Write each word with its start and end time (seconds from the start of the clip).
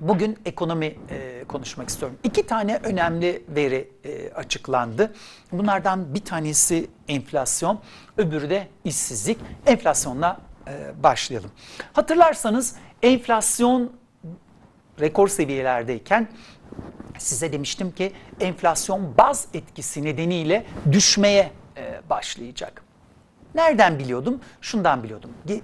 Bugün 0.00 0.38
ekonomi 0.44 0.86
e, 1.10 1.44
konuşmak 1.48 1.88
istiyorum. 1.88 2.18
İki 2.24 2.46
tane 2.46 2.80
önemli 2.82 3.42
veri 3.48 3.90
e, 4.04 4.32
açıklandı. 4.32 5.14
Bunlardan 5.52 6.14
bir 6.14 6.24
tanesi 6.24 6.90
enflasyon, 7.08 7.80
öbürü 8.16 8.50
de 8.50 8.68
işsizlik. 8.84 9.38
Enflasyonla 9.66 10.40
e, 10.68 11.02
başlayalım. 11.02 11.50
Hatırlarsanız 11.92 12.76
enflasyon 13.02 13.92
rekor 15.00 15.28
seviyelerdeyken 15.28 16.28
size 17.18 17.52
demiştim 17.52 17.90
ki 17.90 18.12
enflasyon 18.40 19.14
baz 19.18 19.48
etkisi 19.54 20.04
nedeniyle 20.04 20.66
düşmeye 20.92 21.50
e, 21.76 22.00
başlayacak. 22.10 22.82
Nereden 23.54 23.98
biliyordum? 23.98 24.40
Şundan 24.60 25.02
biliyordum. 25.02 25.30
E, 25.48 25.54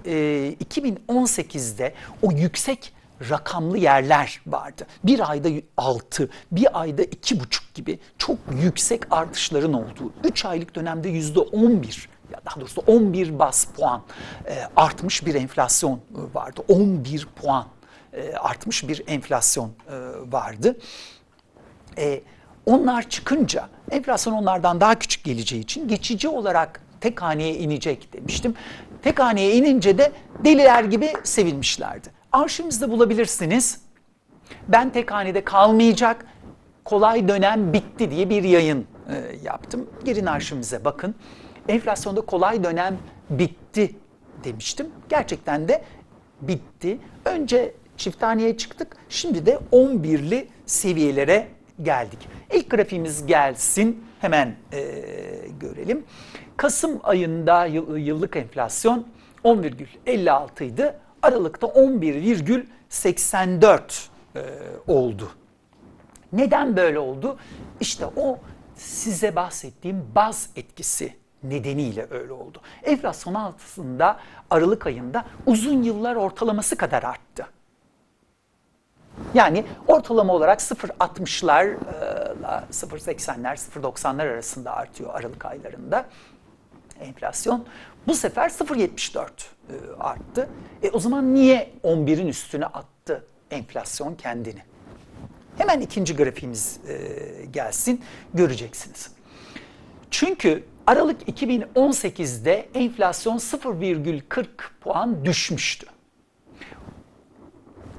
2018'de 0.63 1.93
o 2.21 2.31
yüksek 2.31 2.93
rakamlı 3.29 3.77
yerler 3.77 4.41
vardı. 4.47 4.85
Bir 5.03 5.31
ayda 5.31 5.49
6, 5.77 6.29
bir 6.51 6.81
ayda 6.81 7.03
2,5 7.03 7.73
gibi 7.73 7.99
çok 8.17 8.37
yüksek 8.61 9.01
artışların 9.11 9.73
olduğu, 9.73 10.13
3 10.23 10.45
aylık 10.45 10.75
dönemde 10.75 11.09
%11 11.09 12.07
ya 12.31 12.41
daha 12.45 12.61
doğrusu 12.61 12.83
11 12.87 13.39
bas 13.39 13.65
puan 13.65 14.01
e, 14.45 14.63
artmış 14.75 15.25
bir 15.25 15.35
enflasyon 15.35 15.95
e, 15.95 15.99
vardı. 16.35 16.61
11 16.67 17.27
puan 17.35 17.65
e, 18.13 18.33
artmış 18.33 18.87
bir 18.87 19.03
enflasyon 19.07 19.69
e, 19.69 19.95
vardı. 20.31 20.77
E, 21.97 22.21
onlar 22.65 23.09
çıkınca 23.09 23.69
enflasyon 23.91 24.33
onlardan 24.33 24.81
daha 24.81 24.99
küçük 24.99 25.23
geleceği 25.23 25.61
için 25.61 25.87
geçici 25.87 26.27
olarak 26.27 26.81
tek 27.01 27.21
haneye 27.21 27.55
inecek 27.55 28.13
demiştim. 28.13 28.55
Tek 29.01 29.19
haneye 29.19 29.55
inince 29.55 29.97
de 29.97 30.11
deliler 30.45 30.83
gibi 30.83 31.13
sevinmişlerdi. 31.23 32.07
Arşivimizde 32.33 32.89
bulabilirsiniz. 32.89 33.81
Ben 34.67 34.89
tek 34.89 35.11
hanede 35.11 35.43
kalmayacak, 35.43 36.25
kolay 36.85 37.27
dönem 37.27 37.73
bitti 37.73 38.11
diye 38.11 38.29
bir 38.29 38.43
yayın 38.43 38.87
e, 39.09 39.35
yaptım. 39.43 39.89
Girin 40.05 40.25
arşivimize 40.25 40.85
bakın. 40.85 41.15
Enflasyonda 41.67 42.21
kolay 42.21 42.63
dönem 42.63 42.97
bitti 43.29 43.95
demiştim. 44.43 44.87
Gerçekten 45.09 45.67
de 45.67 45.83
bitti. 46.41 46.99
Önce 47.25 47.75
çifthaneye 47.97 48.57
çıktık. 48.57 48.97
Şimdi 49.09 49.45
de 49.45 49.59
11'li 49.71 50.47
seviyelere 50.65 51.47
geldik. 51.81 52.27
İlk 52.53 52.69
grafiğimiz 52.69 53.25
gelsin. 53.25 54.05
Hemen 54.19 54.55
e, 54.73 54.81
görelim. 55.59 56.03
Kasım 56.57 56.99
ayında 57.03 57.65
yıllık 57.65 58.35
enflasyon 58.35 59.07
10,56 59.43 60.63
idi. 60.63 60.93
Aralıkta 61.23 61.67
11,84 61.67 64.07
e, 64.35 64.41
oldu. 64.87 65.31
Neden 66.33 66.77
böyle 66.77 66.99
oldu? 66.99 67.37
İşte 67.79 68.05
o 68.15 68.39
size 68.75 69.35
bahsettiğim 69.35 70.05
baz 70.15 70.49
etkisi 70.55 71.13
nedeniyle 71.43 72.07
öyle 72.11 72.33
oldu. 72.33 72.61
Enflasyon 72.83 73.33
altında 73.33 74.19
Aralık 74.49 74.87
ayında 74.87 75.25
uzun 75.45 75.83
yıllar 75.83 76.15
ortalaması 76.15 76.75
kadar 76.75 77.03
arttı. 77.03 77.47
Yani 79.33 79.65
ortalama 79.87 80.33
olarak 80.33 80.59
0.60'lar 80.59 81.65
ile 81.65 81.77
0.80'ler 82.71 83.55
0.90'lar 83.55 84.33
arasında 84.33 84.71
artıyor 84.71 85.09
Aralık 85.13 85.45
aylarında 85.45 86.05
enflasyon. 86.99 87.65
Bu 88.07 88.13
sefer 88.13 88.49
0.74 88.49 89.19
e, 89.19 89.73
arttı. 89.99 90.49
E 90.83 90.89
o 90.89 90.99
zaman 90.99 91.35
niye 91.35 91.71
11'in 91.83 92.27
üstüne 92.27 92.65
attı 92.65 93.25
enflasyon 93.51 94.15
kendini? 94.15 94.63
Hemen 95.57 95.81
ikinci 95.81 96.15
grafiğimiz 96.15 96.79
e, 96.87 97.45
gelsin 97.45 98.01
göreceksiniz. 98.33 99.11
Çünkü 100.11 100.63
Aralık 100.87 101.29
2018'de 101.29 102.69
enflasyon 102.73 103.37
0,40 103.37 104.45
puan 104.81 105.25
düşmüştü. 105.25 105.87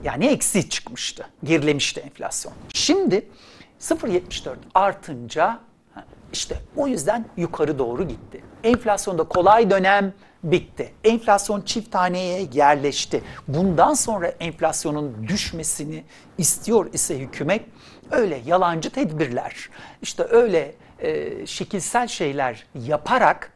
Yani 0.05 0.27
eksi 0.27 0.69
çıkmıştı, 0.69 1.27
gerilemişti 1.45 2.01
enflasyon. 2.01 2.55
Şimdi 2.75 3.29
0.74 3.81 4.57
artınca 4.75 5.61
işte 6.35 6.57
o 6.77 6.87
yüzden 6.87 7.25
yukarı 7.37 7.79
doğru 7.79 8.09
gitti. 8.09 8.45
Enflasyonda 8.65 9.25
kolay 9.25 9.71
dönem 9.71 10.13
bitti. 10.45 10.93
Enflasyon 11.05 11.61
çift 11.61 11.93
taneye 11.93 12.49
yerleşti. 12.53 13.23
Bundan 13.49 13.95
sonra 13.95 14.27
enflasyonun 14.27 15.29
düşmesini 15.29 16.05
istiyor 16.39 16.93
ise 16.93 17.19
hükümet 17.19 17.63
öyle 18.11 18.43
yalancı 18.47 18.91
tedbirler, 18.91 19.71
işte 20.03 20.25
öyle 20.25 20.75
e, 20.99 21.47
şekilsel 21.47 22.07
şeyler 22.09 22.67
yaparak 22.75 23.53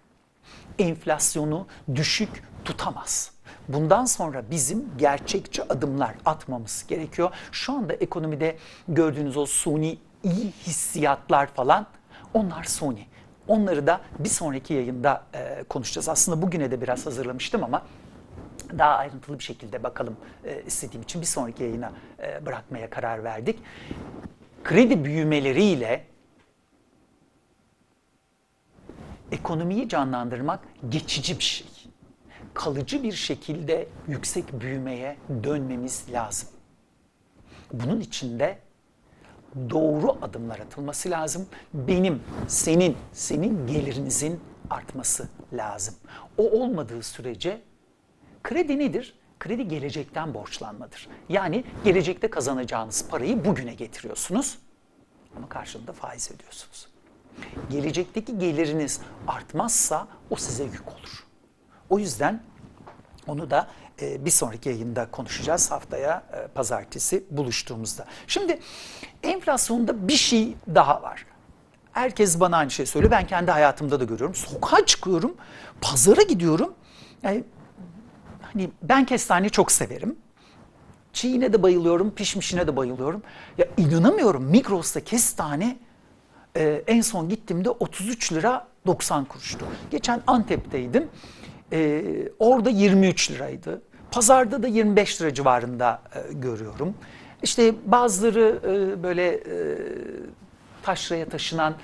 enflasyonu 0.79 1.67
düşük 1.95 2.29
tutamaz. 2.65 3.31
Bundan 3.69 4.05
sonra 4.05 4.51
bizim 4.51 4.85
gerçekçi 4.99 5.63
adımlar 5.63 6.15
atmamız 6.25 6.85
gerekiyor. 6.89 7.31
Şu 7.53 7.73
anda 7.73 7.93
ekonomide 7.93 8.57
gördüğünüz 8.89 9.37
o 9.37 9.47
suni 9.47 9.99
iyi 10.23 10.53
hissiyatlar 10.67 11.47
falan 11.47 11.87
onlar 12.35 12.65
suni. 12.65 13.07
Onları 13.49 13.87
da 13.87 14.01
bir 14.19 14.29
sonraki 14.29 14.75
yayında 14.75 15.25
e, 15.35 15.63
konuşacağız. 15.69 16.09
Aslında 16.09 16.43
bugüne 16.43 16.71
de 16.71 16.81
biraz 16.81 17.07
hazırlamıştım 17.07 17.65
ama 17.65 17.87
daha 18.79 18.95
ayrıntılı 18.95 19.39
bir 19.39 19.45
şekilde 19.45 19.83
bakalım 19.83 20.17
e, 20.45 20.63
istediğim 20.67 21.03
için 21.03 21.21
bir 21.21 21.27
sonraki 21.27 21.63
yayına 21.63 21.93
e, 22.23 22.47
bırakmaya 22.47 22.91
karar 22.91 23.25
verdik. 23.25 23.59
Kredi 24.65 25.05
büyümeleriyle 25.05 26.05
ekonomiyi 29.33 29.89
canlandırmak 29.89 30.61
geçici 30.89 31.39
bir 31.39 31.45
şey. 31.45 31.67
Kalıcı 32.55 33.03
bir 33.03 33.13
şekilde 33.13 33.89
yüksek 34.09 34.61
büyümeye 34.61 35.17
dönmemiz 35.45 36.07
lazım. 36.13 36.49
Bunun 37.73 38.01
için 38.01 38.39
de 38.39 38.59
doğru 39.71 40.19
adımlar 40.23 40.59
atılması 40.59 41.11
lazım. 41.11 41.47
Benim, 41.75 42.23
senin, 42.49 42.97
senin 43.13 43.67
gelirinizin 43.67 44.41
artması 44.71 45.29
lazım. 45.53 45.95
O 46.39 46.51
olmadığı 46.51 47.03
sürece 47.03 47.61
kredi 48.43 48.79
nedir? 48.79 49.15
Kredi 49.41 49.69
gelecekten 49.69 50.35
borçlanmadır. 50.35 51.09
Yani 51.29 51.65
gelecekte 51.85 52.31
kazanacağınız 52.31 53.09
parayı 53.09 53.45
bugüne 53.45 53.75
getiriyorsunuz 53.75 54.59
ama 55.37 55.49
karşılığında 55.49 55.93
faiz 55.93 56.31
ödüyorsunuz. 56.31 56.89
Gelecekteki 57.71 58.39
geliriniz 58.39 59.01
artmazsa 59.27 60.09
o 60.31 60.37
size 60.37 60.65
yük 60.65 60.89
olur. 60.89 61.27
O 61.91 61.99
yüzden 61.99 62.43
onu 63.27 63.51
da 63.51 63.69
e, 64.03 64.25
bir 64.25 64.31
sonraki 64.31 64.69
yayında 64.69 65.11
konuşacağız 65.11 65.71
haftaya 65.71 66.23
e, 66.33 66.47
pazartesi 66.47 67.25
buluştuğumuzda. 67.31 68.05
Şimdi 68.27 68.59
enflasyonda 69.23 70.09
bir 70.09 70.17
şey 70.17 70.55
daha 70.75 71.03
var. 71.03 71.27
Herkes 71.93 72.41
bana 72.41 72.57
aynı 72.57 72.71
şey 72.71 72.87
söylüyor. 72.87 73.11
Ben 73.11 73.27
kendi 73.27 73.51
hayatımda 73.51 74.01
da 74.01 74.05
görüyorum. 74.05 74.35
Sokağa 74.35 74.87
çıkıyorum, 74.87 75.37
pazara 75.81 76.23
gidiyorum. 76.23 76.75
Yani 77.23 77.45
hani 78.41 78.71
ben 78.83 79.07
kestaneyi 79.07 79.51
çok 79.51 79.73
severim. 79.73 80.17
Çiğine 81.13 81.53
de 81.53 81.63
bayılıyorum, 81.63 82.11
pişmişine 82.11 82.67
de 82.67 82.77
bayılıyorum. 82.77 83.23
Ya 83.59 83.67
inanamıyorum 83.77 84.45
Migros'ta 84.45 85.01
kestane 85.05 85.79
e, 86.57 86.83
en 86.87 87.01
son 87.01 87.29
gittiğimde 87.29 87.71
33 87.71 88.33
lira 88.33 88.67
90 88.87 89.25
kuruştu. 89.25 89.67
Geçen 89.91 90.23
Antep'teydim. 90.27 91.09
E, 91.73 92.03
orada 92.39 92.71
23 92.71 93.31
liraydı. 93.31 93.83
Pazarda 94.11 94.63
da 94.63 94.67
25 94.67 95.23
lira 95.23 95.35
civarında 95.35 96.03
e, 96.15 96.33
görüyorum. 96.33 96.95
İşte 97.43 97.75
bazıları 97.85 98.61
e, 98.65 99.03
böyle 99.03 99.27
e, 99.35 99.79
taşraya 100.83 101.29
taşınan 101.29 101.75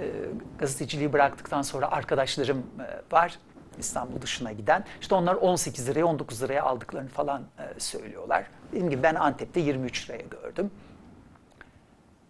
e, 0.00 0.10
gazeteciliği 0.58 1.12
bıraktıktan 1.12 1.62
sonra 1.62 1.90
arkadaşlarım 1.90 2.58
e, 2.58 3.14
var. 3.14 3.38
İstanbul 3.78 4.22
dışına 4.22 4.52
giden. 4.52 4.84
İşte 5.00 5.14
onlar 5.14 5.34
18 5.34 5.88
liraya 5.88 6.04
19 6.04 6.42
liraya 6.42 6.62
aldıklarını 6.62 7.08
falan 7.08 7.42
e, 7.58 7.80
söylüyorlar. 7.80 8.44
Dediğim 8.68 8.90
gibi 8.90 9.02
ben 9.02 9.14
Antep'te 9.14 9.60
23 9.60 10.10
liraya 10.10 10.22
gördüm. 10.22 10.70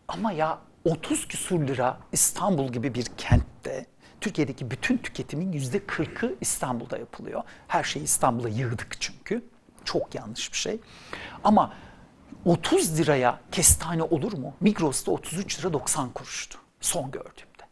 Ama 0.08 0.32
ya 0.32 0.58
30 0.84 1.28
küsur 1.28 1.60
lira 1.60 1.98
İstanbul 2.12 2.72
gibi 2.72 2.94
bir 2.94 3.04
kentte 3.04 3.86
Türkiye'deki 4.24 4.70
bütün 4.70 4.98
tüketimin 4.98 5.52
yüzde 5.52 5.78
40'ı 5.78 6.34
İstanbul'da 6.40 6.98
yapılıyor. 6.98 7.42
Her 7.68 7.84
şeyi 7.84 8.02
İstanbul'a 8.02 8.48
yığdık 8.48 8.96
çünkü. 9.00 9.44
Çok 9.84 10.14
yanlış 10.14 10.52
bir 10.52 10.56
şey. 10.56 10.80
Ama 11.44 11.72
30 12.44 12.98
liraya 12.98 13.40
kestane 13.52 14.02
olur 14.02 14.32
mu? 14.32 14.54
Migros'ta 14.60 15.12
33 15.12 15.60
lira 15.60 15.72
90 15.72 16.10
kuruştu 16.10 16.58
son 16.80 17.10
gördüğümde. 17.10 17.64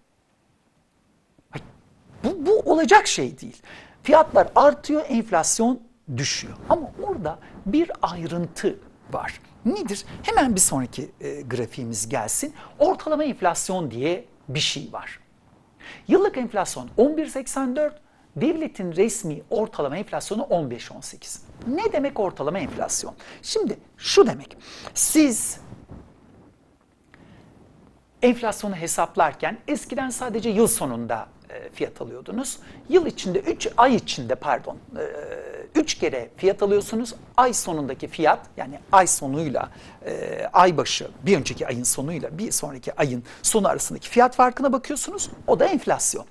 Bu, 2.25 2.47
bu 2.47 2.73
olacak 2.73 3.07
şey 3.07 3.41
değil. 3.41 3.63
Fiyatlar 4.03 4.49
artıyor, 4.55 5.05
enflasyon 5.09 5.81
düşüyor. 6.17 6.57
Ama 6.69 6.91
orada 7.03 7.39
bir 7.67 7.91
ayrıntı 8.03 8.79
var. 9.13 9.41
nedir? 9.65 10.05
Hemen 10.23 10.55
bir 10.55 10.61
sonraki 10.61 11.11
e, 11.21 11.41
grafiğimiz 11.41 12.09
gelsin. 12.09 12.55
Ortalama 12.79 13.25
enflasyon 13.25 13.91
diye 13.91 14.25
bir 14.49 14.61
şey 14.61 14.89
var. 14.93 15.22
Yıllık 16.09 16.39
enflasyon 16.39 16.89
11.84, 16.99 17.93
devletin 18.37 18.93
resmi 18.93 19.43
ortalama 19.51 19.97
enflasyonu 19.97 20.43
15.18. 20.43 21.39
Ne 21.67 21.93
demek 21.93 22.21
ortalama 22.21 22.59
enflasyon? 22.59 23.15
Şimdi 23.43 23.79
şu 23.97 24.27
demek. 24.27 24.57
Siz 24.95 25.61
enflasyonu 28.23 28.77
hesaplarken 28.77 29.59
eskiden 29.69 30.11
sadece 30.11 30.51
yıl 30.51 30.67
sonunda 30.67 31.29
fiyat 31.75 32.01
alıyordunuz. 32.01 32.59
Yıl 32.89 33.07
içinde 33.07 33.39
3 33.39 33.69
ay 33.77 33.95
içinde 33.95 34.35
pardon 34.35 34.79
3 35.75 35.95
e, 35.95 35.99
kere 35.99 36.31
fiyat 36.37 36.63
alıyorsunuz. 36.63 37.15
Ay 37.37 37.53
sonundaki 37.53 38.09
fiyat 38.09 38.41
yani 38.57 38.79
ay 38.93 39.07
sonuyla 39.07 39.71
e, 40.07 40.47
ay 40.53 40.77
başı 40.77 41.09
bir 41.23 41.37
önceki 41.37 41.67
ayın 41.67 41.83
sonuyla 41.83 42.39
bir 42.39 42.53
sonraki 42.53 42.97
ayın 42.97 43.25
sonu 43.43 43.69
arasındaki 43.69 44.09
fiyat 44.09 44.37
farkına 44.37 44.73
bakıyorsunuz. 44.73 45.31
O 45.47 45.61
da 45.61 45.65
enflasyon. 45.65 46.27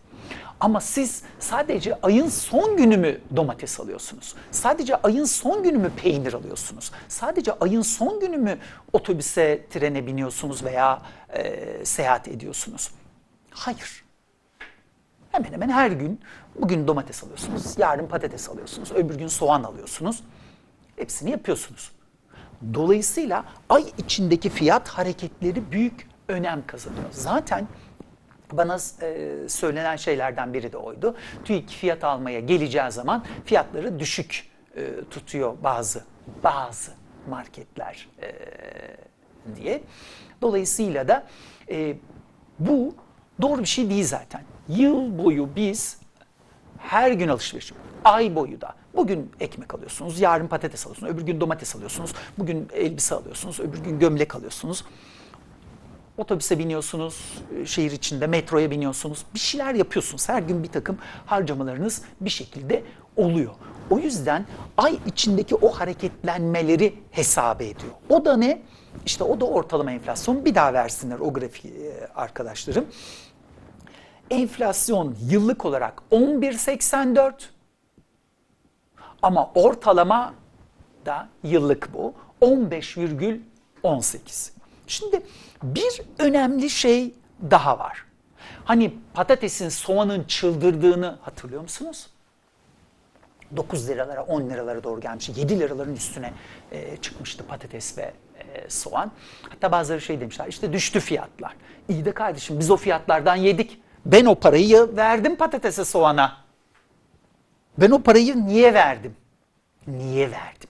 Ama 0.61 0.81
siz 0.81 1.23
sadece 1.39 1.95
ayın 2.03 2.29
son 2.29 2.77
günü 2.77 2.97
mü 2.97 3.21
domates 3.35 3.79
alıyorsunuz? 3.79 4.35
Sadece 4.51 4.95
ayın 4.95 5.23
son 5.23 5.63
günü 5.63 5.77
mü 5.77 5.91
peynir 5.97 6.33
alıyorsunuz? 6.33 6.91
Sadece 7.07 7.53
ayın 7.53 7.81
son 7.81 8.19
günü 8.19 8.37
mü 8.37 8.57
otobüse, 8.93 9.65
trene 9.69 10.07
biniyorsunuz 10.07 10.63
veya 10.63 11.01
e, 11.33 11.85
seyahat 11.85 12.27
ediyorsunuz? 12.27 12.91
Hayır. 13.49 14.03
Hemen 15.31 15.51
hemen 15.51 15.69
her 15.69 15.91
gün 15.91 16.19
bugün 16.55 16.87
domates 16.87 17.23
alıyorsunuz, 17.23 17.77
yarın 17.77 18.07
patates 18.07 18.49
alıyorsunuz, 18.49 18.91
öbür 18.91 19.15
gün 19.15 19.27
soğan 19.27 19.63
alıyorsunuz. 19.63 20.23
Hepsini 20.95 21.31
yapıyorsunuz. 21.31 21.91
Dolayısıyla 22.73 23.45
ay 23.69 23.85
içindeki 23.97 24.49
fiyat 24.49 24.87
hareketleri 24.87 25.71
büyük 25.71 26.07
önem 26.27 26.63
kazanıyor. 26.67 27.05
Zaten 27.11 27.67
bana 28.51 28.77
e, 29.01 29.35
söylenen 29.47 29.95
şeylerden 29.95 30.53
biri 30.53 30.71
de 30.71 30.77
oydu. 30.77 31.15
TÜİK 31.45 31.69
fiyat 31.69 32.03
almaya 32.03 32.39
geleceği 32.39 32.91
zaman 32.91 33.25
fiyatları 33.45 33.99
düşük 33.99 34.51
e, 34.75 35.03
tutuyor 35.09 35.57
bazı 35.63 36.03
bazı 36.43 36.91
marketler 37.29 38.09
e, 38.21 38.31
diye. 39.55 39.83
Dolayısıyla 40.41 41.07
da 41.07 41.27
e, 41.69 41.95
bu 42.59 42.95
doğru 43.41 43.61
bir 43.61 43.65
şey 43.65 43.89
değil 43.89 44.05
zaten. 44.05 44.41
Yıl 44.69 45.23
boyu 45.23 45.49
biz 45.55 45.97
her 46.77 47.11
gün 47.11 47.27
alışveriş 47.27 47.73
Ay 48.05 48.35
boyu 48.35 48.61
da. 48.61 48.75
Bugün 48.95 49.31
ekmek 49.39 49.73
alıyorsunuz, 49.73 50.19
yarın 50.19 50.47
patates 50.47 50.85
alıyorsunuz, 50.85 51.13
öbür 51.13 51.21
gün 51.21 51.41
domates 51.41 51.75
alıyorsunuz, 51.75 52.13
bugün 52.37 52.67
elbise 52.73 53.15
alıyorsunuz, 53.15 53.59
öbür 53.59 53.77
gün 53.77 53.99
gömlek 53.99 54.35
alıyorsunuz. 54.35 54.83
Otobüse 56.17 56.59
biniyorsunuz, 56.59 57.41
şehir 57.65 57.91
içinde 57.91 58.27
metroya 58.27 58.71
biniyorsunuz. 58.71 59.25
Bir 59.33 59.39
şeyler 59.39 59.73
yapıyorsunuz. 59.73 60.29
Her 60.29 60.41
gün 60.41 60.63
bir 60.63 60.67
takım 60.67 60.97
harcamalarınız 61.25 62.01
bir 62.21 62.29
şekilde 62.29 62.83
oluyor. 63.15 63.51
O 63.89 63.99
yüzden 63.99 64.45
ay 64.77 64.99
içindeki 65.05 65.55
o 65.55 65.69
hareketlenmeleri 65.69 66.93
hesap 67.11 67.61
ediyor. 67.61 67.93
O 68.09 68.25
da 68.25 68.37
ne? 68.37 68.61
İşte 69.05 69.23
o 69.23 69.39
da 69.39 69.45
ortalama 69.45 69.91
enflasyon. 69.91 70.45
Bir 70.45 70.55
daha 70.55 70.73
versinler 70.73 71.19
o 71.19 71.33
grafiği 71.33 71.73
e, 71.73 72.07
arkadaşlarım. 72.15 72.85
Enflasyon 74.31 75.15
yıllık 75.29 75.65
olarak 75.65 76.01
11.84 76.11 77.33
ama 79.21 79.51
ortalama 79.55 80.33
da 81.05 81.27
yıllık 81.43 81.93
bu 81.93 82.13
15,18. 82.41 84.51
Şimdi 84.87 85.23
bir 85.63 86.01
önemli 86.19 86.69
şey 86.69 87.13
daha 87.51 87.79
var. 87.79 88.05
Hani 88.65 88.93
patatesin, 89.13 89.69
soğanın 89.69 90.23
çıldırdığını 90.23 91.17
hatırlıyor 91.21 91.61
musunuz? 91.61 92.07
9 93.57 93.89
liralara, 93.89 94.23
10 94.23 94.49
liralara 94.49 94.83
doğru 94.83 95.01
gelmiş. 95.01 95.29
7 95.29 95.59
liraların 95.59 95.95
üstüne 95.95 96.33
e, 96.71 96.97
çıkmıştı 96.97 97.47
patates 97.47 97.97
ve 97.97 98.13
e, 98.39 98.69
soğan. 98.69 99.11
Hatta 99.49 99.71
bazıları 99.71 100.01
şey 100.01 100.19
demişler, 100.19 100.47
işte 100.47 100.73
düştü 100.73 100.99
fiyatlar. 100.99 101.55
İyi 101.89 102.05
de 102.05 102.11
kardeşim 102.11 102.59
biz 102.59 102.71
o 102.71 102.77
fiyatlardan 102.77 103.35
yedik. 103.35 103.81
Ben 104.05 104.25
o 104.25 104.35
parayı 104.35 104.95
verdim 104.95 105.35
patatese, 105.35 105.85
soğana. 105.85 106.37
Ben 107.77 107.91
o 107.91 108.01
parayı 108.01 108.47
niye 108.47 108.73
verdim? 108.73 109.15
Niye 109.87 110.31
verdim? 110.31 110.69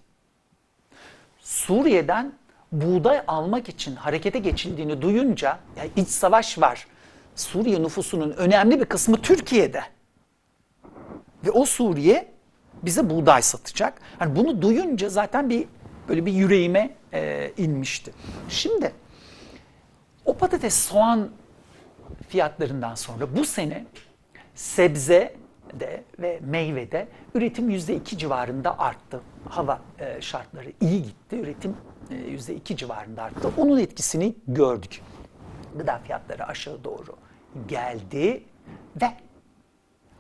Suriye'den 1.39 2.33
buğday 2.71 3.21
almak 3.27 3.69
için 3.69 3.95
harekete 3.95 4.39
geçildiğini 4.39 5.01
duyunca, 5.01 5.59
yani 5.77 5.89
iç 5.95 6.07
savaş 6.09 6.59
var. 6.59 6.87
Suriye 7.35 7.83
nüfusunun 7.83 8.31
önemli 8.31 8.79
bir 8.79 8.85
kısmı 8.85 9.21
Türkiye'de. 9.21 9.83
Ve 11.45 11.51
o 11.51 11.65
Suriye 11.65 12.31
bize 12.83 13.09
buğday 13.09 13.41
satacak. 13.41 14.01
Yani 14.19 14.35
bunu 14.35 14.61
duyunca 14.61 15.09
zaten 15.09 15.49
bir 15.49 15.67
böyle 16.09 16.25
bir 16.25 16.31
yüreğime 16.31 16.95
e, 17.13 17.51
inmişti. 17.57 18.13
Şimdi 18.49 18.93
o 20.25 20.37
patates 20.37 20.73
soğan 20.73 21.29
fiyatlarından 22.27 22.95
sonra 22.95 23.35
bu 23.35 23.45
sene 23.45 23.85
sebze 24.55 25.35
de 25.73 26.03
ve 26.19 26.39
meyvede 26.43 27.07
üretim 27.35 27.69
yüzde 27.69 27.95
iki 27.95 28.17
civarında 28.17 28.79
arttı. 28.79 29.21
Hava 29.49 29.79
e, 29.99 30.21
şartları 30.21 30.71
iyi 30.81 31.03
gitti. 31.03 31.39
Üretim 31.39 31.75
e, 32.09 32.15
yüzde 32.15 32.55
iki 32.55 32.77
civarında 32.77 33.23
arttı. 33.23 33.51
Onun 33.57 33.79
etkisini 33.79 34.35
gördük. 34.47 35.01
Gıda 35.77 35.97
fiyatları 35.97 36.47
aşağı 36.47 36.83
doğru 36.83 37.15
geldi 37.67 38.43
ve 39.01 39.11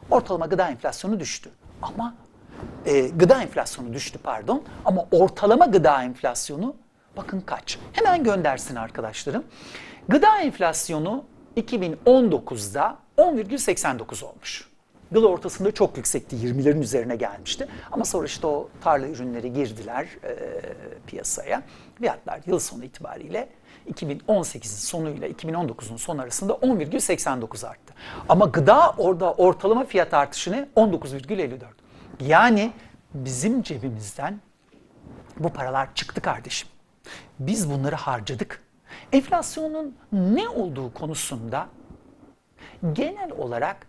ortalama 0.09 0.45
gıda 0.45 0.69
enflasyonu 0.69 1.19
düştü. 1.19 1.49
Ama 1.81 2.15
e, 2.85 3.07
gıda 3.07 3.41
enflasyonu 3.41 3.93
düştü 3.93 4.19
pardon 4.23 4.63
ama 4.85 5.05
ortalama 5.11 5.65
gıda 5.65 6.03
enflasyonu 6.03 6.75
bakın 7.17 7.41
kaç. 7.41 7.79
Hemen 7.93 8.23
göndersin 8.23 8.75
arkadaşlarım. 8.75 9.43
Gıda 10.07 10.41
enflasyonu 10.41 11.23
2019'da 11.57 12.97
10,89 13.17 14.25
olmuş. 14.25 14.71
Yıl 15.11 15.23
ortasında 15.23 15.71
çok 15.71 15.97
yüksekti, 15.97 16.35
20'lerin 16.35 16.81
üzerine 16.81 17.15
gelmişti. 17.15 17.67
Ama 17.91 18.05
sonra 18.05 18.25
işte 18.25 18.47
o 18.47 18.69
tarla 18.83 19.07
ürünleri 19.07 19.53
girdiler 19.53 20.07
e, 20.23 20.35
piyasaya. 21.07 21.63
Fiyatlar 21.95 22.41
yıl 22.45 22.59
sonu 22.59 22.83
itibariyle 22.83 23.49
2018'in 23.93 24.61
sonuyla 24.61 25.27
2019'un 25.27 25.97
son 25.97 26.17
arasında 26.17 26.53
10,89 26.53 27.67
arttı. 27.67 27.93
Ama 28.29 28.45
gıda 28.45 28.89
orada 28.97 29.33
ortalama 29.33 29.85
fiyat 29.85 30.13
artışı 30.13 30.51
ne? 30.51 30.67
19,54. 30.75 31.59
Yani 32.19 32.71
bizim 33.13 33.61
cebimizden 33.63 34.39
bu 35.39 35.49
paralar 35.53 35.95
çıktı 35.95 36.21
kardeşim. 36.21 36.69
Biz 37.39 37.71
bunları 37.71 37.95
harcadık. 37.95 38.61
Enflasyonun 39.11 39.95
ne 40.11 40.49
olduğu 40.49 40.93
konusunda 40.93 41.67
genel 42.93 43.31
olarak 43.31 43.87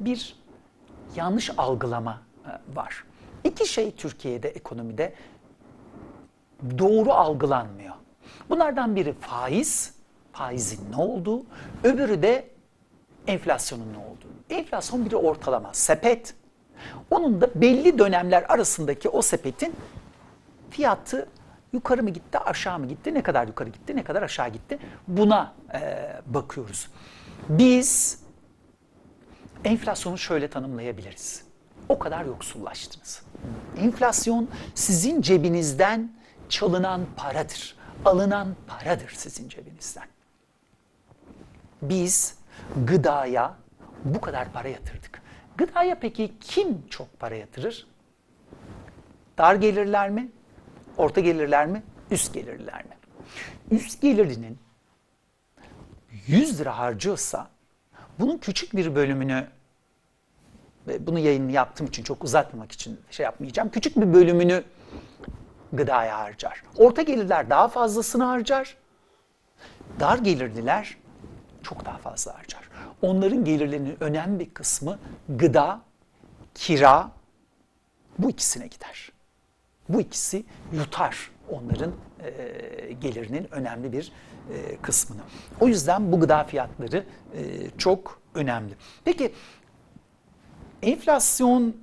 bir 0.00 0.36
yanlış 1.16 1.50
algılama 1.58 2.22
e, 2.46 2.76
var. 2.76 3.04
İki 3.44 3.66
şey 3.66 3.94
Türkiye'de 3.94 4.48
ekonomide 4.48 5.14
doğru 6.78 7.12
algılanmıyor. 7.12 7.94
Bunlardan 8.48 8.96
biri 8.96 9.12
faiz, 9.12 9.94
faizin 10.32 10.92
ne 10.92 10.96
olduğu, 10.96 11.42
öbürü 11.84 12.22
de 12.22 12.48
enflasyonun 13.26 13.92
ne 13.92 13.98
olduğu. 13.98 14.30
Enflasyon 14.50 15.04
biri 15.04 15.16
ortalama, 15.16 15.70
sepet. 15.72 16.34
Onun 17.10 17.40
da 17.40 17.50
belli 17.54 17.98
dönemler 17.98 18.44
arasındaki 18.48 19.08
o 19.08 19.22
sepetin 19.22 19.74
fiyatı 20.70 21.28
yukarı 21.72 22.02
mı 22.02 22.10
gitti, 22.10 22.38
aşağı 22.38 22.78
mı 22.78 22.88
gitti, 22.88 23.14
ne 23.14 23.22
kadar 23.22 23.46
yukarı 23.46 23.68
gitti, 23.68 23.96
ne 23.96 24.04
kadar 24.04 24.22
aşağı 24.22 24.48
gitti 24.48 24.78
buna 25.08 25.54
e, 25.74 26.08
bakıyoruz. 26.26 26.88
Biz 27.48 28.20
enflasyonu 29.64 30.18
şöyle 30.18 30.48
tanımlayabiliriz. 30.48 31.44
O 31.88 31.98
kadar 31.98 32.24
yoksullaştınız. 32.24 33.22
Enflasyon 33.78 34.48
sizin 34.74 35.22
cebinizden 35.22 36.12
çalınan 36.48 37.00
paradır. 37.16 37.76
Alınan 38.04 38.56
paradır 38.66 39.12
sizin 39.16 39.48
cebinizden. 39.48 40.06
Biz 41.82 42.34
gıdaya 42.86 43.54
bu 44.04 44.20
kadar 44.20 44.52
para 44.52 44.68
yatırdık. 44.68 45.22
Gıdaya 45.56 45.98
peki 46.00 46.32
kim 46.40 46.88
çok 46.88 47.20
para 47.20 47.34
yatırır? 47.34 47.86
Dar 49.38 49.54
gelirler 49.54 50.10
mi? 50.10 50.30
Orta 51.00 51.20
gelirler 51.20 51.66
mi? 51.66 51.82
Üst 52.10 52.34
gelirler 52.34 52.84
mi? 52.84 52.96
Üst 53.70 54.02
gelirinin 54.02 54.58
100 56.26 56.60
lira 56.60 56.78
harcıyorsa 56.78 57.48
bunun 58.18 58.38
küçük 58.38 58.76
bir 58.76 58.94
bölümünü 58.94 59.46
bunu 61.00 61.18
yayın 61.18 61.48
yaptığım 61.48 61.86
için 61.86 62.02
çok 62.02 62.24
uzatmamak 62.24 62.72
için 62.72 63.00
şey 63.10 63.24
yapmayacağım. 63.24 63.70
Küçük 63.70 63.96
bir 63.96 64.12
bölümünü 64.14 64.64
gıdaya 65.72 66.18
harcar. 66.18 66.62
Orta 66.76 67.02
gelirler 67.02 67.50
daha 67.50 67.68
fazlasını 67.68 68.24
harcar. 68.24 68.76
Dar 70.00 70.18
gelirliler 70.18 70.96
çok 71.62 71.84
daha 71.84 71.98
fazla 71.98 72.38
harcar. 72.38 72.68
Onların 73.02 73.44
gelirlerinin 73.44 73.96
önemli 74.00 74.40
bir 74.40 74.54
kısmı 74.54 74.98
gıda, 75.28 75.80
kira 76.54 77.10
bu 78.18 78.30
ikisine 78.30 78.66
gider. 78.66 79.12
Bu 79.92 80.00
ikisi 80.00 80.44
yutar 80.72 81.30
onların 81.48 81.92
e, 82.22 82.92
gelirinin 82.92 83.54
önemli 83.54 83.92
bir 83.92 84.12
e, 84.52 84.76
kısmını. 84.76 85.20
O 85.60 85.68
yüzden 85.68 86.12
bu 86.12 86.20
gıda 86.20 86.44
fiyatları 86.44 87.04
e, 87.34 87.70
çok 87.78 88.20
önemli. 88.34 88.74
Peki 89.04 89.32
enflasyon 90.82 91.76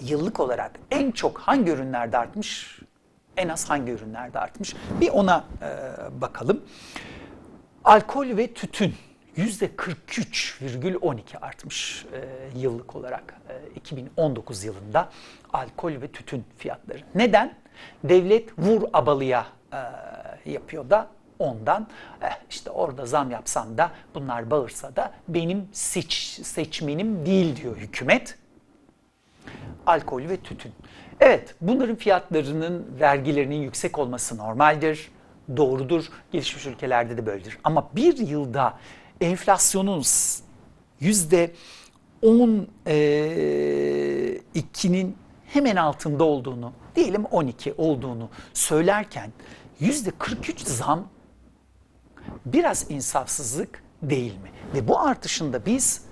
yıllık 0.00 0.40
olarak 0.40 0.72
en 0.90 1.10
çok 1.10 1.38
hangi 1.38 1.70
ürünlerde 1.70 2.18
artmış? 2.18 2.80
En 3.36 3.48
az 3.48 3.70
hangi 3.70 3.92
ürünlerde 3.92 4.38
artmış? 4.38 4.74
Bir 5.00 5.08
ona 5.08 5.44
e, 5.62 6.20
bakalım. 6.20 6.64
Alkol 7.84 8.26
ve 8.26 8.54
tütün 8.54 8.94
%43,12 9.36 11.38
artmış 11.38 12.06
e, 12.12 12.24
yıllık 12.58 12.96
olarak 12.96 13.34
e, 13.48 13.76
2019 13.76 14.64
yılında 14.64 15.08
alkol 15.52 15.92
ve 15.92 16.08
tütün 16.08 16.44
fiyatları. 16.58 17.00
Neden? 17.14 17.54
Devlet 18.04 18.58
vur 18.58 18.82
abalıya 18.92 19.46
e, 19.72 19.78
yapıyor 20.50 20.90
da 20.90 21.08
ondan 21.38 21.86
eh, 22.22 22.30
işte 22.50 22.70
orada 22.70 23.06
zam 23.06 23.30
yapsam 23.30 23.78
da 23.78 23.90
bunlar 24.14 24.50
bağırsa 24.50 24.96
da 24.96 25.12
benim 25.28 25.68
seç, 25.72 26.12
seçmenim 26.42 27.26
değil 27.26 27.56
diyor 27.56 27.76
hükümet. 27.76 28.38
Alkol 29.86 30.22
ve 30.22 30.36
tütün. 30.36 30.72
Evet 31.20 31.54
bunların 31.60 31.96
fiyatlarının 31.96 32.86
vergilerinin 33.00 33.62
yüksek 33.62 33.98
olması 33.98 34.38
normaldir, 34.38 35.10
doğrudur. 35.56 36.04
Gelişmiş 36.32 36.66
ülkelerde 36.66 37.16
de 37.16 37.26
böyledir. 37.26 37.58
Ama 37.64 37.88
bir 37.96 38.16
yılda 38.16 38.78
enflasyonun 39.20 40.02
yüzde 41.00 41.52
12'nin 42.22 45.16
hemen 45.46 45.76
altında 45.76 46.24
olduğunu, 46.24 46.72
diyelim 46.96 47.24
12 47.24 47.74
olduğunu 47.78 48.28
söylerken 48.52 49.32
yüzde 49.80 50.10
43 50.10 50.60
zam 50.60 51.08
biraz 52.46 52.90
insafsızlık 52.90 53.82
değil 54.02 54.38
mi? 54.38 54.50
Ve 54.74 54.88
bu 54.88 55.00
artışında 55.00 55.66
biz 55.66 56.04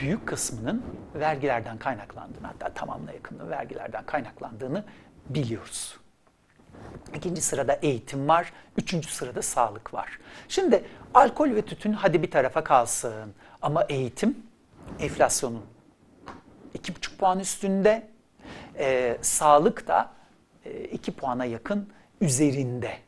büyük 0.00 0.26
kısmının 0.26 0.82
vergilerden 1.14 1.78
kaynaklandığını 1.78 2.46
hatta 2.46 2.68
tamamına 2.68 3.12
yakınının 3.12 3.50
vergilerden 3.50 4.06
kaynaklandığını 4.06 4.84
biliyoruz. 5.28 5.96
İkinci 7.14 7.40
sırada 7.40 7.78
eğitim 7.82 8.28
var, 8.28 8.52
üçüncü 8.76 9.08
sırada 9.08 9.42
sağlık 9.42 9.94
var. 9.94 10.18
Şimdi 10.48 10.84
alkol 11.14 11.50
ve 11.50 11.62
tütün 11.62 11.92
hadi 11.92 12.22
bir 12.22 12.30
tarafa 12.30 12.64
kalsın 12.64 13.34
ama 13.62 13.84
eğitim 13.88 14.38
enflasyonun 15.00 15.64
iki 16.74 16.96
buçuk 16.96 17.18
puan 17.18 17.40
üstünde, 17.40 18.08
e, 18.78 19.18
sağlık 19.22 19.88
da 19.88 20.12
e, 20.64 20.84
iki 20.84 21.12
puana 21.12 21.44
yakın 21.44 21.92
üzerinde 22.20 22.98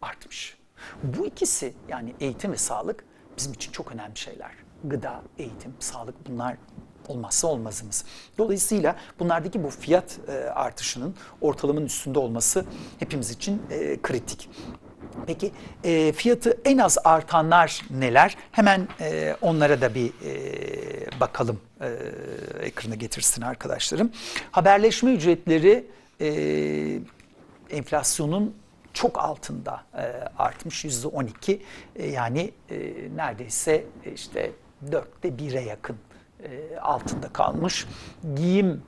artmış. 0.00 0.58
Bu 1.02 1.26
ikisi 1.26 1.74
yani 1.88 2.14
eğitim 2.20 2.52
ve 2.52 2.56
sağlık 2.56 3.04
bizim 3.36 3.52
için 3.52 3.72
çok 3.72 3.92
önemli 3.92 4.16
şeyler. 4.16 4.50
Gıda, 4.84 5.22
eğitim, 5.38 5.74
sağlık 5.78 6.28
bunlar 6.28 6.56
olmazsa 7.08 7.48
olmazımız. 7.48 8.04
Dolayısıyla 8.38 8.96
bunlardaki 9.18 9.64
bu 9.64 9.70
fiyat 9.70 10.18
e, 10.28 10.32
artışının 10.32 11.14
ortalamanın 11.40 11.86
üstünde 11.86 12.18
olması 12.18 12.64
hepimiz 12.98 13.30
için 13.30 13.62
e, 13.70 14.02
kritik. 14.02 14.50
Peki 15.26 15.52
e, 15.84 16.12
fiyatı 16.12 16.58
en 16.64 16.78
az 16.78 16.98
artanlar 17.04 17.82
neler? 17.90 18.36
Hemen 18.52 18.88
e, 19.00 19.36
onlara 19.42 19.80
da 19.80 19.94
bir 19.94 20.12
e, 20.24 21.20
bakalım 21.20 21.60
e, 21.80 21.86
ekrana 22.62 22.94
getirsin 22.94 23.42
arkadaşlarım. 23.42 24.12
Haberleşme 24.50 25.12
ücretleri 25.12 25.86
e, 26.20 26.28
enflasyonun 27.70 28.54
çok 28.92 29.18
altında 29.18 29.82
e, 29.94 30.02
artmış 30.38 30.84
yüzde 30.84 31.08
12 31.08 31.62
e, 31.96 32.06
yani 32.06 32.50
e, 32.70 32.92
neredeyse 33.16 33.84
işte 34.14 34.52
dörtte 34.92 35.38
bire 35.38 35.60
yakın 35.60 35.96
e, 36.42 36.78
altında 36.78 37.28
kalmış. 37.32 37.86
Giyim, 38.34 38.82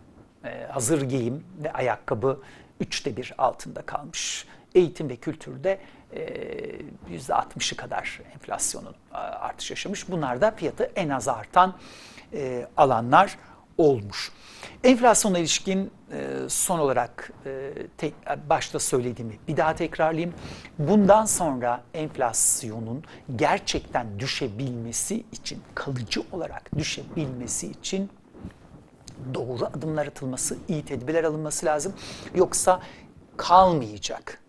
e, 0.44 0.66
hazır 0.70 1.02
giyim 1.02 1.44
ve 1.62 1.72
ayakkabı 1.72 2.40
üçte 2.80 3.16
bir 3.16 3.34
altında 3.38 3.82
kalmış. 3.82 4.46
Eğitim 4.74 5.08
ve 5.08 5.16
kültürde 5.16 5.80
yüzde 7.08 7.32
60'ı 7.32 7.76
kadar 7.76 8.20
enflasyonun 8.34 8.94
artış 9.12 9.70
yaşamış. 9.70 10.10
Bunlar 10.10 10.40
da 10.40 10.50
fiyatı 10.50 10.84
en 10.96 11.08
az 11.08 11.28
artan 11.28 11.74
alanlar 12.76 13.38
olmuş. 13.80 14.32
Enflasyona 14.84 15.38
ilişkin 15.38 15.90
son 16.48 16.78
olarak 16.78 17.32
başta 18.48 18.78
söylediğimi 18.78 19.38
bir 19.48 19.56
daha 19.56 19.74
tekrarlayayım. 19.74 20.34
Bundan 20.78 21.24
sonra 21.24 21.82
enflasyonun 21.94 23.04
gerçekten 23.36 24.20
düşebilmesi 24.20 25.24
için, 25.32 25.62
kalıcı 25.74 26.22
olarak 26.32 26.70
düşebilmesi 26.78 27.66
için 27.66 28.10
doğru 29.34 29.66
adımlar 29.66 30.06
atılması, 30.06 30.58
iyi 30.68 30.84
tedbirler 30.84 31.24
alınması 31.24 31.66
lazım. 31.66 31.92
Yoksa 32.34 32.80
kalmayacak 33.36 34.42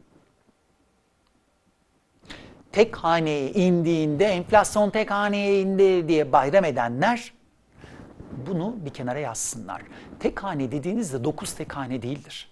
tek 2.71 2.95
haneye 2.95 3.51
indiğinde 3.51 4.25
enflasyon 4.25 4.89
tek 4.89 5.11
haneye 5.11 5.61
indi 5.61 6.07
diye 6.07 6.31
bayram 6.31 6.65
edenler 6.65 7.33
bunu 8.47 8.75
bir 8.85 8.89
kenara 8.89 9.19
yazsınlar. 9.19 9.81
Tek 10.19 10.43
hane 10.43 10.71
dediğinizde 10.71 11.23
9 11.23 11.53
tek 11.53 11.75
hane 11.75 12.01
değildir. 12.01 12.51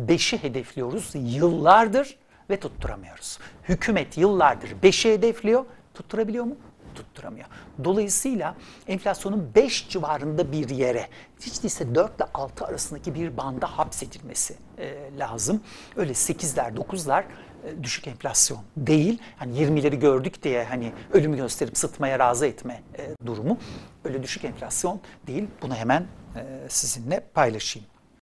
5'i 0.00 0.42
hedefliyoruz 0.42 1.10
yıllardır 1.14 2.18
ve 2.50 2.60
tutturamıyoruz. 2.60 3.38
Hükümet 3.68 4.18
yıllardır 4.18 4.68
5'i 4.82 5.12
hedefliyor, 5.12 5.64
tutturabiliyor 5.94 6.44
mu? 6.44 6.56
tutturamıyor. 6.98 7.46
Dolayısıyla 7.84 8.54
enflasyonun 8.86 9.50
5 9.54 9.88
civarında 9.88 10.52
bir 10.52 10.68
yere, 10.68 11.08
hiç 11.40 11.62
değilse 11.62 11.94
4 11.94 12.16
ile 12.16 12.24
6 12.34 12.66
arasındaki 12.66 13.14
bir 13.14 13.36
banda 13.36 13.78
hapsedilmesi 13.78 14.56
e, 14.78 14.94
lazım. 15.18 15.60
Öyle 15.96 16.12
8'ler, 16.12 16.76
9'lar 16.76 17.20
e, 17.20 17.24
düşük 17.82 18.06
enflasyon 18.06 18.60
değil. 18.76 19.18
Hani 19.36 19.58
20'leri 19.58 19.96
gördük 19.96 20.42
diye 20.42 20.64
hani 20.64 20.92
ölümü 21.12 21.36
gösterip 21.36 21.78
sıtmaya 21.78 22.18
razı 22.18 22.46
etme 22.46 22.82
e, 22.98 23.26
durumu. 23.26 23.58
Öyle 24.04 24.22
düşük 24.22 24.44
enflasyon 24.44 25.00
değil. 25.26 25.46
Bunu 25.62 25.74
hemen 25.74 26.06
e, 26.36 26.68
sizinle 26.68 27.20
paylaşayım. 27.34 27.88